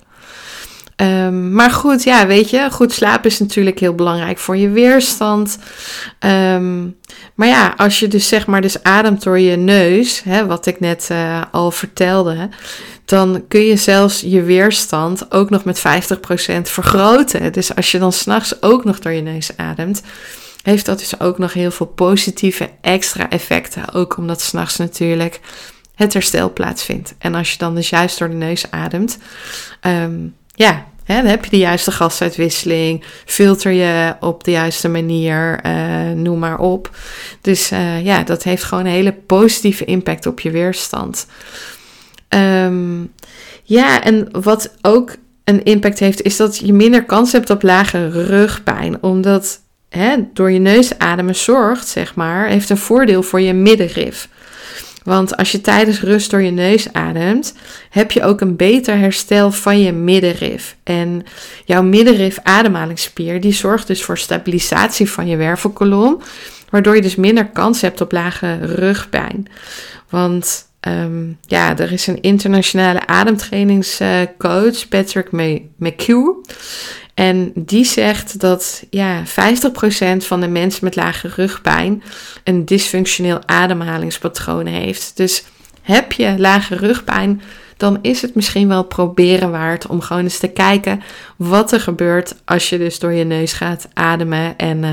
Um, 0.95 1.53
maar 1.53 1.71
goed, 1.71 2.03
ja, 2.03 2.27
weet 2.27 2.49
je, 2.49 2.67
goed 2.71 2.91
slapen 2.91 3.29
is 3.29 3.39
natuurlijk 3.39 3.79
heel 3.79 3.95
belangrijk 3.95 4.37
voor 4.37 4.57
je 4.57 4.69
weerstand. 4.69 5.57
Um, 6.19 6.97
maar 7.33 7.47
ja, 7.47 7.73
als 7.77 7.99
je 7.99 8.07
dus 8.07 8.27
zeg 8.27 8.47
maar 8.47 8.61
dus 8.61 8.83
ademt 8.83 9.23
door 9.23 9.39
je 9.39 9.55
neus, 9.55 10.23
hè, 10.23 10.45
wat 10.45 10.65
ik 10.65 10.79
net 10.79 11.07
uh, 11.11 11.41
al 11.51 11.71
vertelde, 11.71 12.49
dan 13.05 13.45
kun 13.47 13.61
je 13.61 13.75
zelfs 13.75 14.21
je 14.21 14.43
weerstand 14.43 15.31
ook 15.31 15.49
nog 15.49 15.63
met 15.63 15.79
50% 15.79 15.81
vergroten. 16.61 17.53
Dus 17.53 17.75
als 17.75 17.91
je 17.91 17.99
dan 17.99 18.13
s'nachts 18.13 18.61
ook 18.61 18.83
nog 18.83 18.99
door 18.99 19.11
je 19.11 19.21
neus 19.21 19.57
ademt, 19.57 20.01
heeft 20.61 20.85
dat 20.85 20.99
dus 20.99 21.19
ook 21.19 21.37
nog 21.37 21.53
heel 21.53 21.71
veel 21.71 21.85
positieve 21.85 22.69
extra 22.81 23.29
effecten. 23.29 23.93
Ook 23.93 24.17
omdat 24.17 24.41
s'nachts 24.41 24.77
natuurlijk 24.77 25.39
het 25.95 26.13
herstel 26.13 26.53
plaatsvindt. 26.53 27.15
En 27.17 27.35
als 27.35 27.51
je 27.51 27.57
dan 27.57 27.75
dus 27.75 27.89
juist 27.89 28.19
door 28.19 28.29
de 28.29 28.35
neus 28.35 28.71
ademt, 28.71 29.17
um, 29.81 30.35
ja, 30.55 30.85
hè, 31.03 31.15
dan 31.15 31.29
heb 31.29 31.43
je 31.43 31.49
de 31.49 31.57
juiste 31.57 31.91
gasuitwisseling, 31.91 33.03
filter 33.25 33.71
je 33.71 34.15
op 34.19 34.43
de 34.43 34.51
juiste 34.51 34.89
manier, 34.89 35.65
uh, 35.65 36.09
noem 36.09 36.39
maar 36.39 36.59
op. 36.59 36.97
Dus 37.41 37.71
uh, 37.71 38.05
ja, 38.05 38.23
dat 38.23 38.43
heeft 38.43 38.63
gewoon 38.63 38.85
een 38.85 38.91
hele 38.91 39.13
positieve 39.13 39.85
impact 39.85 40.25
op 40.25 40.39
je 40.39 40.51
weerstand. 40.51 41.27
Um, 42.29 43.13
ja, 43.63 44.03
en 44.03 44.27
wat 44.31 44.75
ook 44.81 45.15
een 45.43 45.63
impact 45.63 45.99
heeft, 45.99 46.21
is 46.21 46.37
dat 46.37 46.57
je 46.57 46.73
minder 46.73 47.03
kans 47.03 47.31
hebt 47.31 47.49
op 47.49 47.63
lage 47.63 48.09
rugpijn. 48.09 49.03
Omdat 49.03 49.59
hè, 49.89 50.15
door 50.33 50.51
je 50.51 50.59
neus 50.59 50.97
ademen 50.97 51.35
zorgt, 51.35 51.87
zeg 51.87 52.15
maar, 52.15 52.47
heeft 52.47 52.69
een 52.69 52.77
voordeel 52.77 53.23
voor 53.23 53.41
je 53.41 53.53
middenrif. 53.53 54.29
Want 55.05 55.37
als 55.37 55.51
je 55.51 55.61
tijdens 55.61 56.01
rust 56.01 56.31
door 56.31 56.41
je 56.41 56.51
neus 56.51 56.93
ademt, 56.93 57.53
heb 57.89 58.11
je 58.11 58.23
ook 58.23 58.41
een 58.41 58.55
beter 58.55 58.97
herstel 58.97 59.51
van 59.51 59.79
je 59.79 59.91
middenrif. 59.91 60.75
En 60.83 61.23
jouw 61.65 61.83
middenrif 61.83 62.39
ademhalingsspier, 62.43 63.41
die 63.41 63.53
zorgt 63.53 63.87
dus 63.87 64.03
voor 64.03 64.17
stabilisatie 64.17 65.09
van 65.09 65.27
je 65.27 65.37
wervelkolom, 65.37 66.21
waardoor 66.69 66.95
je 66.95 67.01
dus 67.01 67.15
minder 67.15 67.45
kans 67.45 67.81
hebt 67.81 68.01
op 68.01 68.11
lage 68.11 68.57
rugpijn. 68.61 69.47
Want 70.09 70.69
um, 70.87 71.37
ja, 71.41 71.77
er 71.77 71.91
is 71.91 72.07
een 72.07 72.21
internationale 72.21 73.07
ademtrainingscoach, 73.07 74.87
Patrick 74.89 75.31
McHugh. 75.77 76.37
En 77.15 77.51
die 77.55 77.85
zegt 77.85 78.39
dat 78.39 78.83
ja, 78.89 79.23
50% 79.25 79.27
van 80.17 80.41
de 80.41 80.47
mensen 80.47 80.83
met 80.85 80.95
lage 80.95 81.27
rugpijn 81.27 82.03
een 82.43 82.65
dysfunctioneel 82.65 83.39
ademhalingspatroon 83.45 84.65
heeft. 84.65 85.11
Dus 85.15 85.43
heb 85.81 86.11
je 86.11 86.35
lage 86.37 86.75
rugpijn, 86.75 87.41
dan 87.77 87.99
is 88.01 88.21
het 88.21 88.35
misschien 88.35 88.67
wel 88.67 88.83
proberen 88.83 89.51
waard 89.51 89.87
om 89.87 90.01
gewoon 90.01 90.23
eens 90.23 90.37
te 90.39 90.47
kijken 90.47 91.01
wat 91.35 91.71
er 91.71 91.79
gebeurt 91.79 92.35
als 92.45 92.69
je 92.69 92.77
dus 92.77 92.99
door 92.99 93.13
je 93.13 93.23
neus 93.23 93.53
gaat 93.53 93.87
ademen 93.93 94.57
en 94.57 94.83
uh, 94.83 94.89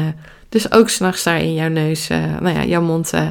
dus 0.49 0.73
ook 0.73 0.89
s'nachts 0.89 1.23
daar 1.23 1.41
in 1.41 1.55
jouw 1.55 1.69
neus, 1.69 2.11
uh, 2.11 2.19
nou 2.41 2.57
ja, 2.57 2.65
jouw 2.65 2.83
mond 2.83 3.13
uh. 3.15 3.29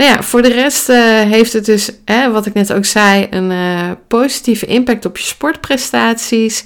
Nou 0.00 0.12
ja, 0.12 0.22
voor 0.22 0.42
de 0.42 0.52
rest 0.52 0.88
uh, 0.88 1.20
heeft 1.20 1.52
het 1.52 1.64
dus, 1.64 1.90
hè, 2.04 2.30
wat 2.30 2.46
ik 2.46 2.54
net 2.54 2.72
ook 2.72 2.84
zei, 2.84 3.26
een 3.30 3.50
uh, 3.50 3.90
positieve 4.08 4.66
impact 4.66 5.04
op 5.04 5.16
je 5.16 5.24
sportprestaties. 5.24 6.64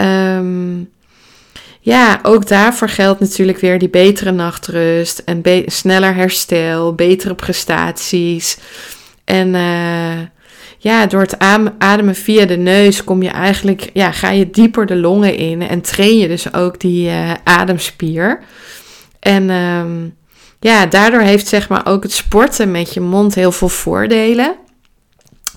Um, 0.00 0.90
ja, 1.80 2.20
ook 2.22 2.48
daarvoor 2.48 2.88
geldt 2.88 3.20
natuurlijk 3.20 3.58
weer 3.58 3.78
die 3.78 3.88
betere 3.88 4.30
nachtrust 4.30 5.18
en 5.18 5.42
sneller 5.66 6.14
herstel, 6.14 6.94
betere 6.94 7.34
prestaties. 7.34 8.58
En 9.24 9.54
uh, 9.54 10.20
ja, 10.78 11.06
door 11.06 11.20
het 11.20 11.38
ademen 11.78 12.14
via 12.14 12.44
de 12.46 12.56
neus 12.56 13.04
kom 13.04 13.22
je 13.22 13.30
eigenlijk, 13.30 13.90
ja, 13.92 14.12
ga 14.12 14.30
je 14.30 14.50
dieper 14.50 14.86
de 14.86 14.96
longen 14.96 15.36
in 15.36 15.62
en 15.62 15.80
train 15.80 16.18
je 16.18 16.28
dus 16.28 16.54
ook 16.54 16.80
die 16.80 17.10
ademspier. 17.44 18.40
En 19.20 19.50
um, 19.50 20.14
ja, 20.62 20.86
daardoor 20.86 21.20
heeft 21.20 21.48
zeg 21.48 21.68
maar 21.68 21.86
ook 21.86 22.02
het 22.02 22.12
sporten 22.12 22.70
met 22.70 22.94
je 22.94 23.00
mond 23.00 23.34
heel 23.34 23.52
veel 23.52 23.68
voordelen. 23.68 24.54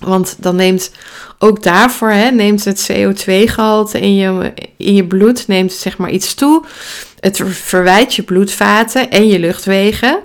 Want 0.00 0.36
dan 0.38 0.56
neemt 0.56 0.90
ook 1.38 1.62
daarvoor 1.62 2.10
hè, 2.10 2.30
neemt 2.30 2.64
het 2.64 2.90
CO2-gehalte 2.92 4.00
in 4.00 4.14
je, 4.14 4.52
in 4.76 4.94
je 4.94 5.06
bloed 5.06 5.46
neemt 5.46 5.72
zeg 5.72 5.96
maar 5.96 6.10
iets 6.10 6.34
toe. 6.34 6.64
Het 7.20 7.42
verwijt 7.44 8.14
je 8.14 8.22
bloedvaten 8.22 9.10
en 9.10 9.28
je 9.28 9.38
luchtwegen. 9.38 10.20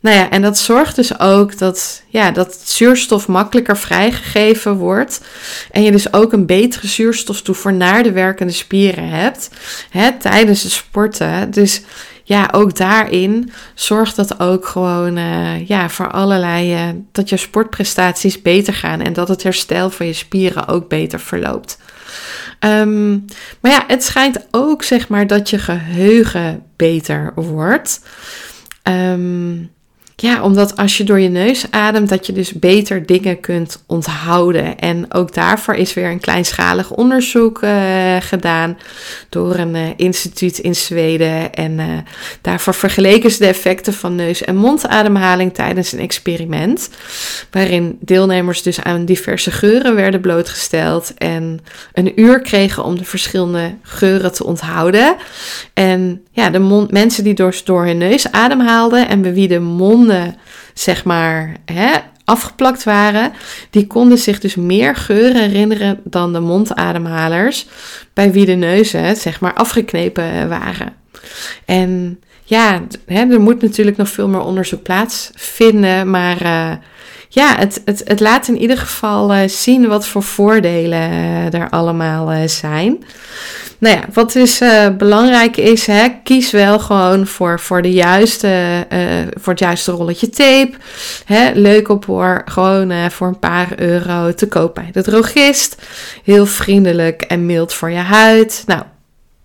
Nou 0.00 0.16
ja, 0.16 0.30
en 0.30 0.42
dat 0.42 0.58
zorgt 0.58 0.96
dus 0.96 1.20
ook 1.20 1.58
dat, 1.58 2.02
ja, 2.08 2.30
dat 2.30 2.60
zuurstof 2.64 3.28
makkelijker 3.28 3.78
vrijgegeven 3.78 4.76
wordt. 4.76 5.20
En 5.70 5.82
je 5.82 5.90
dus 5.90 6.12
ook 6.12 6.32
een 6.32 6.46
betere 6.46 6.86
zuurstoftoevoer 6.86 7.72
naar 7.72 8.02
de 8.02 8.12
werkende 8.12 8.52
spieren 8.52 9.08
hebt 9.08 9.50
hè, 9.90 10.12
tijdens 10.18 10.62
het 10.62 10.72
sporten. 10.72 11.50
Dus 11.50 11.82
ja, 12.28 12.48
ook 12.52 12.76
daarin 12.76 13.52
zorgt 13.74 14.16
dat 14.16 14.40
ook 14.40 14.66
gewoon 14.66 15.16
uh, 15.16 15.66
ja, 15.66 15.88
voor 15.88 16.10
allerlei. 16.10 16.74
Uh, 16.74 16.88
dat 17.12 17.28
je 17.28 17.36
sportprestaties 17.36 18.42
beter 18.42 18.74
gaan 18.74 19.00
en 19.00 19.12
dat 19.12 19.28
het 19.28 19.42
herstel 19.42 19.90
van 19.90 20.06
je 20.06 20.12
spieren 20.12 20.66
ook 20.66 20.88
beter 20.88 21.20
verloopt. 21.20 21.78
Um, 22.60 23.24
maar 23.60 23.72
ja, 23.72 23.84
het 23.86 24.04
schijnt 24.04 24.46
ook 24.50 24.82
zeg 24.82 25.08
maar 25.08 25.26
dat 25.26 25.50
je 25.50 25.58
geheugen 25.58 26.62
beter 26.76 27.32
wordt. 27.34 28.00
Um, 28.82 29.70
ja, 30.20 30.42
omdat 30.42 30.76
als 30.76 30.96
je 30.96 31.04
door 31.04 31.20
je 31.20 31.28
neus 31.28 31.64
ademt, 31.70 32.08
dat 32.08 32.26
je 32.26 32.32
dus 32.32 32.52
beter 32.52 33.06
dingen 33.06 33.40
kunt 33.40 33.82
onthouden. 33.86 34.78
En 34.78 35.14
ook 35.14 35.34
daarvoor 35.34 35.74
is 35.74 35.94
weer 35.94 36.10
een 36.10 36.20
kleinschalig 36.20 36.90
onderzoek 36.90 37.62
uh, 37.62 38.16
gedaan 38.20 38.78
door 39.28 39.56
een 39.56 39.74
uh, 39.74 39.82
instituut 39.96 40.58
in 40.58 40.74
Zweden. 40.74 41.54
En 41.54 41.72
uh, 41.72 41.84
daarvoor 42.40 42.74
vergeleken 42.74 43.30
ze 43.30 43.38
de 43.38 43.46
effecten 43.46 43.92
van 43.92 44.14
neus- 44.14 44.44
en 44.44 44.56
mondademhaling 44.56 45.54
tijdens 45.54 45.92
een 45.92 45.98
experiment. 45.98 46.90
Waarin 47.50 47.98
deelnemers 48.00 48.62
dus 48.62 48.82
aan 48.82 49.04
diverse 49.04 49.50
geuren 49.50 49.94
werden 49.94 50.20
blootgesteld. 50.20 51.14
En 51.14 51.60
een 51.92 52.20
uur 52.20 52.40
kregen 52.40 52.84
om 52.84 52.98
de 52.98 53.04
verschillende 53.04 53.74
geuren 53.82 54.32
te 54.32 54.44
onthouden. 54.44 55.16
En 55.74 56.22
ja, 56.30 56.50
de 56.50 56.58
mond, 56.58 56.90
mensen 56.90 57.24
die 57.24 57.34
door, 57.34 57.60
door 57.64 57.84
hun 57.84 57.98
neus 57.98 58.32
ademhaalden 58.32 59.08
en 59.08 59.22
bij 59.22 59.34
wie 59.34 59.48
de 59.48 59.60
mond 59.60 60.06
zeg 60.74 61.04
maar, 61.04 61.56
hè, 61.64 61.96
afgeplakt 62.24 62.84
waren, 62.84 63.32
die 63.70 63.86
konden 63.86 64.18
zich 64.18 64.40
dus 64.40 64.54
meer 64.54 64.96
geuren 64.96 65.50
herinneren 65.50 66.00
dan 66.04 66.32
de 66.32 66.40
mondademhalers, 66.40 67.66
bij 68.14 68.32
wie 68.32 68.46
de 68.46 68.54
neuzen, 68.54 69.16
zeg 69.16 69.40
maar, 69.40 69.54
afgeknepen 69.54 70.48
waren. 70.48 70.92
En 71.64 72.20
ja, 72.44 72.82
hè, 73.06 73.32
er 73.32 73.40
moet 73.40 73.62
natuurlijk 73.62 73.96
nog 73.96 74.08
veel 74.08 74.28
meer 74.28 74.40
onderzoek 74.40 74.82
plaatsvinden, 74.82 76.10
maar 76.10 76.42
uh, 76.42 76.72
ja, 77.28 77.56
het, 77.58 77.82
het, 77.84 78.02
het 78.04 78.20
laat 78.20 78.48
in 78.48 78.58
ieder 78.58 78.78
geval 78.78 79.34
uh, 79.34 79.40
zien 79.46 79.88
wat 79.88 80.06
voor 80.06 80.22
voordelen 80.22 81.12
uh, 81.12 81.54
er 81.54 81.70
allemaal 81.70 82.48
zijn. 82.48 83.04
Nou 83.78 83.96
ja, 83.96 84.04
wat 84.12 84.32
dus 84.32 84.62
belangrijk 84.98 85.56
is, 85.56 85.86
hè, 85.86 86.08
kies 86.22 86.50
wel 86.50 86.78
gewoon 86.78 87.26
voor, 87.26 87.60
voor, 87.60 87.82
de 87.82 87.92
juiste, 87.92 88.86
voor 89.40 89.52
het 89.52 89.62
juiste 89.62 89.92
rolletje 89.92 90.28
tape. 90.28 90.70
Hè, 91.24 91.50
leuk 91.54 91.88
op 91.88 92.04
hoor, 92.04 92.42
gewoon 92.44 93.10
voor 93.10 93.26
een 93.26 93.38
paar 93.38 93.68
euro 93.76 94.34
te 94.34 94.48
koop 94.48 94.74
bij 94.74 94.88
de 94.92 95.02
drogist. 95.02 95.82
Heel 96.24 96.46
vriendelijk 96.46 97.22
en 97.22 97.46
mild 97.46 97.72
voor 97.72 97.90
je 97.90 97.96
huid. 97.96 98.62
Nou, 98.66 98.82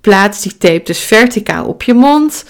plaats 0.02 0.42
die 0.42 0.58
tape 0.58 0.84
dus 0.84 1.00
verticaal 1.00 1.66
op 1.66 1.84
je 1.84 1.94
mond. 1.94 2.46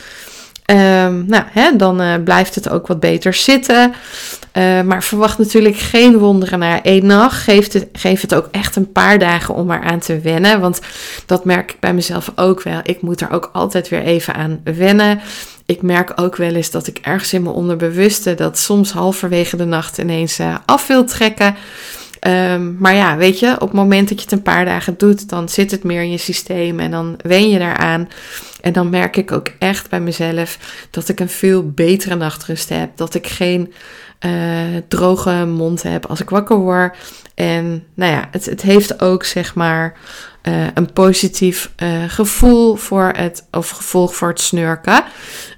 Um, 0.65 1.25
nou, 1.27 1.43
hè, 1.51 1.75
dan 1.75 2.01
uh, 2.01 2.13
blijft 2.23 2.55
het 2.55 2.69
ook 2.69 2.87
wat 2.87 2.99
beter 2.99 3.33
zitten. 3.33 3.93
Uh, 4.53 4.81
maar 4.81 5.03
verwacht 5.03 5.37
natuurlijk 5.37 5.75
geen 5.75 6.17
wonderen 6.17 6.59
na 6.59 6.83
één 6.83 7.05
nacht. 7.05 7.43
Geef 7.43 7.73
het, 7.73 8.21
het 8.21 8.35
ook 8.35 8.47
echt 8.51 8.75
een 8.75 8.91
paar 8.91 9.19
dagen 9.19 9.53
om 9.53 9.71
eraan 9.71 9.99
te 9.99 10.19
wennen. 10.19 10.59
Want 10.59 10.81
dat 11.25 11.45
merk 11.45 11.71
ik 11.71 11.79
bij 11.79 11.93
mezelf 11.93 12.31
ook 12.35 12.61
wel. 12.61 12.79
Ik 12.83 13.01
moet 13.01 13.21
er 13.21 13.31
ook 13.31 13.49
altijd 13.53 13.89
weer 13.89 14.03
even 14.03 14.33
aan 14.33 14.61
wennen. 14.63 15.21
Ik 15.65 15.81
merk 15.81 16.11
ook 16.15 16.35
wel 16.35 16.53
eens 16.53 16.71
dat 16.71 16.87
ik 16.87 16.99
ergens 17.01 17.33
in 17.33 17.43
mijn 17.43 17.55
onderbewuste 17.55 18.35
dat 18.35 18.57
soms 18.57 18.91
halverwege 18.91 19.57
de 19.57 19.65
nacht 19.65 19.97
ineens 19.97 20.39
uh, 20.39 20.55
af 20.65 20.87
wil 20.87 21.05
trekken. 21.05 21.55
Um, 22.27 22.75
maar 22.79 22.95
ja, 22.95 23.17
weet 23.17 23.39
je, 23.39 23.53
op 23.53 23.59
het 23.59 23.73
moment 23.73 24.09
dat 24.09 24.17
je 24.17 24.23
het 24.23 24.33
een 24.33 24.41
paar 24.41 24.65
dagen 24.65 24.97
doet, 24.97 25.29
dan 25.29 25.49
zit 25.49 25.71
het 25.71 25.83
meer 25.83 26.01
in 26.01 26.11
je 26.11 26.17
systeem 26.17 26.79
en 26.79 26.91
dan 26.91 27.17
wen 27.21 27.49
je 27.49 27.59
daaraan. 27.59 28.09
En 28.61 28.73
dan 28.73 28.89
merk 28.89 29.17
ik 29.17 29.31
ook 29.31 29.47
echt 29.59 29.89
bij 29.89 29.99
mezelf 29.99 30.57
dat 30.89 31.09
ik 31.09 31.19
een 31.19 31.29
veel 31.29 31.71
betere 31.71 32.15
nachtrust 32.15 32.69
heb. 32.69 32.97
Dat 32.97 33.13
ik 33.13 33.27
geen 33.27 33.73
uh, 34.25 34.31
droge 34.87 35.45
mond 35.45 35.83
heb 35.83 36.05
als 36.05 36.21
ik 36.21 36.29
wakker 36.29 36.57
word. 36.57 36.97
En 37.35 37.83
nou 37.93 38.11
ja, 38.11 38.27
het, 38.31 38.45
het 38.45 38.61
heeft 38.61 39.01
ook 39.01 39.23
zeg 39.23 39.55
maar 39.55 39.97
uh, 40.43 40.67
een 40.73 40.93
positief 40.93 41.71
uh, 41.83 42.03
gevoel 42.07 42.75
voor 42.75 43.11
het, 43.15 43.47
of 43.51 43.69
gevolg 43.69 44.15
voor 44.15 44.27
het 44.27 44.39
snurken. 44.39 45.03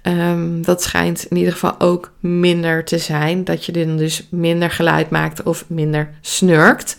Um, 0.03 0.61
dat 0.61 0.83
schijnt 0.83 1.25
in 1.29 1.37
ieder 1.37 1.53
geval 1.53 1.79
ook 1.79 2.11
minder 2.19 2.85
te 2.85 2.97
zijn. 2.97 3.43
Dat 3.43 3.65
je 3.65 3.71
dan 3.71 3.97
dus 3.97 4.27
minder 4.31 4.71
geluid 4.71 5.09
maakt 5.09 5.43
of 5.43 5.65
minder 5.67 6.09
snurkt. 6.21 6.97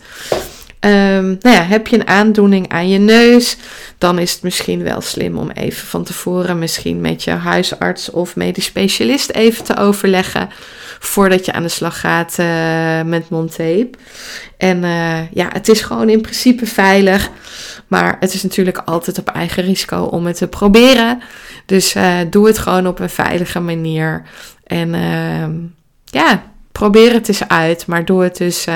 Um, 0.79 1.37
nou 1.39 1.55
ja, 1.55 1.63
heb 1.63 1.87
je 1.87 1.95
een 1.95 2.07
aandoening 2.07 2.69
aan 2.69 2.89
je 2.89 2.99
neus, 2.99 3.57
dan 3.97 4.19
is 4.19 4.33
het 4.33 4.41
misschien 4.41 4.83
wel 4.83 5.01
slim 5.01 5.37
om 5.37 5.49
even 5.49 5.87
van 5.87 6.03
tevoren 6.03 6.59
misschien 6.59 7.01
met 7.01 7.23
je 7.23 7.31
huisarts 7.31 8.09
of 8.09 8.35
medisch 8.35 8.65
specialist 8.65 9.29
even 9.29 9.63
te 9.63 9.77
overleggen 9.77 10.49
voordat 10.99 11.45
je 11.45 11.53
aan 11.53 11.63
de 11.63 11.69
slag 11.69 11.99
gaat 11.99 12.37
uh, 12.39 13.01
met 13.01 13.29
mondtape. 13.29 13.89
En 14.57 14.83
uh, 14.83 15.31
ja, 15.31 15.47
het 15.51 15.69
is 15.69 15.81
gewoon 15.81 16.09
in 16.09 16.21
principe 16.21 16.65
veilig, 16.65 17.29
maar 17.87 18.17
het 18.19 18.33
is 18.33 18.43
natuurlijk 18.43 18.77
altijd 18.77 19.19
op 19.19 19.29
eigen 19.29 19.63
risico 19.63 20.01
om 20.03 20.25
het 20.25 20.37
te 20.37 20.47
proberen. 20.47 21.21
Dus 21.65 21.95
uh, 21.95 22.17
doe 22.29 22.47
het 22.47 22.57
gewoon 22.57 22.87
op 22.87 22.99
een 22.99 23.09
veilige 23.09 23.59
manier. 23.59 24.23
En 24.63 24.93
ehm, 24.93 25.53
ja, 26.05 26.43
probeer 26.71 27.13
het 27.13 27.27
eens 27.27 27.47
uit, 27.47 27.87
maar 27.87 28.05
doe 28.05 28.23
het 28.23 28.37
dus 28.37 28.67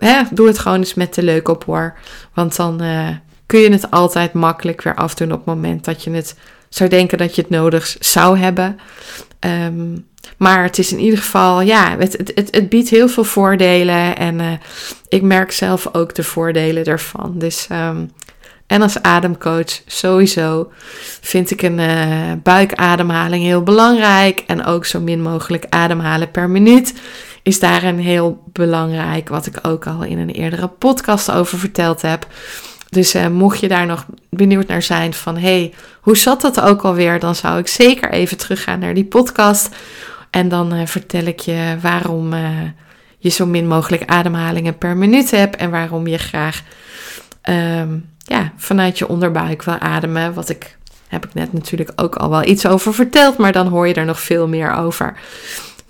hè, 0.00 0.22
doe 0.30 0.46
het 0.46 0.58
gewoon 0.58 0.78
eens 0.78 0.94
met 0.94 1.14
de 1.14 1.22
leuk 1.22 1.48
op 1.48 1.64
hoor. 1.64 1.94
Want 2.34 2.56
dan 2.56 2.82
uh, 2.82 3.08
kun 3.46 3.60
je 3.60 3.72
het 3.72 3.90
altijd 3.90 4.32
makkelijk 4.32 4.82
weer 4.82 4.94
afdoen 4.94 5.32
op 5.32 5.36
het 5.36 5.54
moment 5.54 5.84
dat 5.84 6.04
je 6.04 6.10
het 6.10 6.36
zou 6.68 6.90
denken 6.90 7.18
dat 7.18 7.34
je 7.34 7.42
het 7.42 7.50
nodig 7.50 7.96
zou 7.98 8.38
hebben. 8.38 8.78
Um, 9.40 10.08
maar 10.36 10.62
het 10.62 10.78
is 10.78 10.92
in 10.92 10.98
ieder 10.98 11.18
geval, 11.18 11.60
ja, 11.60 11.96
het, 11.98 12.12
het, 12.12 12.48
het, 12.50 12.68
biedt 12.68 12.88
heel 12.88 13.08
veel 13.08 13.24
voordelen. 13.24 14.16
En 14.16 14.38
uh, 14.38 14.52
ik 15.08 15.22
merk 15.22 15.52
zelf 15.52 15.94
ook 15.94 16.14
de 16.14 16.22
voordelen 16.22 16.84
ervan. 16.84 17.32
Dus, 17.34 17.66
um, 17.72 18.10
en 18.66 18.82
als 18.82 19.02
ademcoach 19.02 19.82
sowieso 19.86 20.72
vind 21.20 21.50
ik 21.50 21.62
een 21.62 21.78
uh, 21.78 22.32
buikademhaling 22.42 23.44
heel 23.44 23.62
belangrijk. 23.62 24.44
En 24.46 24.64
ook 24.64 24.86
zo 24.86 25.00
min 25.00 25.22
mogelijk 25.22 25.66
ademhalen 25.68 26.30
per 26.30 26.50
minuut 26.50 26.94
is 27.42 27.60
daarin 27.60 27.98
heel 27.98 28.42
belangrijk. 28.52 29.28
Wat 29.28 29.46
ik 29.46 29.58
ook 29.62 29.86
al 29.86 30.02
in 30.02 30.18
een 30.18 30.30
eerdere 30.30 30.68
podcast 30.68 31.30
over 31.30 31.58
verteld 31.58 32.02
heb. 32.02 32.26
Dus 32.88 33.14
uh, 33.14 33.26
mocht 33.26 33.60
je 33.60 33.68
daar 33.68 33.86
nog 33.86 34.06
benieuwd 34.30 34.66
naar 34.66 34.82
zijn 34.82 35.14
van 35.14 35.36
hey, 35.36 35.74
hoe 36.00 36.16
zat 36.16 36.40
dat 36.40 36.60
ook 36.60 36.82
alweer? 36.82 37.18
Dan 37.18 37.34
zou 37.34 37.58
ik 37.58 37.68
zeker 37.68 38.10
even 38.10 38.36
teruggaan 38.36 38.78
naar 38.78 38.94
die 38.94 39.04
podcast. 39.04 39.68
En 40.30 40.48
dan 40.48 40.74
uh, 40.74 40.86
vertel 40.86 41.24
ik 41.24 41.40
je 41.40 41.76
waarom 41.80 42.32
uh, 42.32 42.48
je 43.18 43.28
zo 43.28 43.46
min 43.46 43.68
mogelijk 43.68 44.04
ademhalingen 44.06 44.78
per 44.78 44.96
minuut 44.96 45.30
hebt. 45.30 45.56
En 45.56 45.70
waarom 45.70 46.06
je 46.06 46.18
graag 46.18 46.62
um, 47.48 48.08
ja, 48.18 48.52
vanuit 48.56 48.98
je 48.98 49.08
onderbuik 49.08 49.62
wil 49.62 49.78
ademen. 49.78 50.34
Wat 50.34 50.48
ik 50.48 50.78
heb 51.08 51.24
ik 51.24 51.34
net 51.34 51.52
natuurlijk 51.52 51.92
ook 51.96 52.14
al 52.14 52.30
wel 52.30 52.44
iets 52.44 52.66
over 52.66 52.94
verteld. 52.94 53.38
Maar 53.38 53.52
dan 53.52 53.66
hoor 53.66 53.88
je 53.88 53.94
er 53.94 54.04
nog 54.04 54.20
veel 54.20 54.48
meer 54.48 54.74
over. 54.74 55.16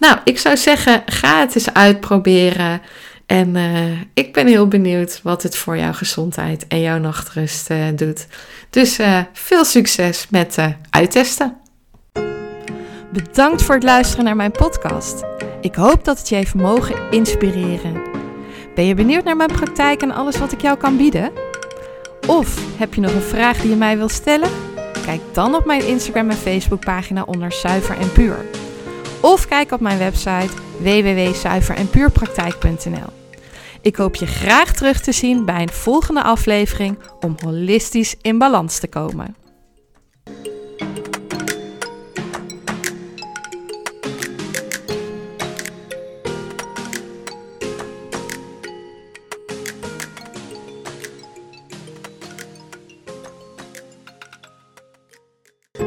Nou, 0.00 0.19
ik 0.25 0.38
zou 0.38 0.57
zeggen, 0.57 1.02
ga 1.07 1.40
het 1.40 1.54
eens 1.54 1.75
uitproberen. 1.75 2.83
En 3.26 3.57
uh, 3.57 4.00
ik 4.14 4.33
ben 4.33 4.47
heel 4.47 4.69
benieuwd 4.69 5.21
wat 5.23 5.42
het 5.42 5.57
voor 5.57 5.76
jouw 5.76 5.92
gezondheid 5.92 6.66
en 6.66 6.80
jouw 6.80 6.99
nachtrust 6.99 7.71
uh, 7.71 7.85
doet. 7.95 8.26
Dus 8.71 9.00
uh, 9.00 9.21
veel 9.32 9.65
succes 9.65 10.26
met 10.30 10.58
uittesten. 10.91 11.56
Bedankt 13.13 13.63
voor 13.63 13.75
het 13.75 13.84
luisteren 13.84 14.25
naar 14.25 14.36
mijn 14.36 14.50
podcast. 14.50 15.23
Ik 15.60 15.75
hoop 15.75 16.04
dat 16.04 16.19
het 16.19 16.28
je 16.28 16.34
heeft 16.34 16.54
mogen 16.54 17.10
inspireren. 17.10 18.02
Ben 18.75 18.84
je 18.84 18.95
benieuwd 18.95 19.25
naar 19.25 19.36
mijn 19.36 19.52
praktijk 19.52 20.02
en 20.02 20.10
alles 20.10 20.39
wat 20.39 20.52
ik 20.52 20.60
jou 20.60 20.78
kan 20.78 20.97
bieden? 20.97 21.32
Of 22.26 22.78
heb 22.78 22.95
je 22.95 23.00
nog 23.00 23.15
een 23.15 23.21
vraag 23.21 23.60
die 23.60 23.71
je 23.71 23.76
mij 23.76 23.97
wil 23.97 24.08
stellen? 24.08 24.50
Kijk 25.04 25.21
dan 25.32 25.54
op 25.54 25.65
mijn 25.65 25.86
Instagram 25.86 26.30
en 26.30 26.36
Facebook 26.36 26.84
pagina 26.84 27.23
onder 27.23 27.52
Zuiver 27.52 27.99
en 27.99 28.13
Puur. 28.13 28.59
Of 29.21 29.47
kijk 29.47 29.73
op 29.73 29.80
mijn 29.80 29.99
website 29.99 30.50
www.zuiverenpuurpraktijk.nl. 30.78 33.13
Ik 33.80 33.97
hoop 33.97 34.15
je 34.15 34.26
graag 34.26 34.73
terug 34.73 35.00
te 35.00 35.13
zien 35.13 35.45
bij 35.45 35.63
een 35.63 35.69
volgende 35.69 36.23
aflevering 36.23 36.99
om 37.21 37.37
holistisch 37.45 38.17
in 38.23 38.39
balans 38.39 38.78
te 38.78 38.89
komen. 38.89 39.39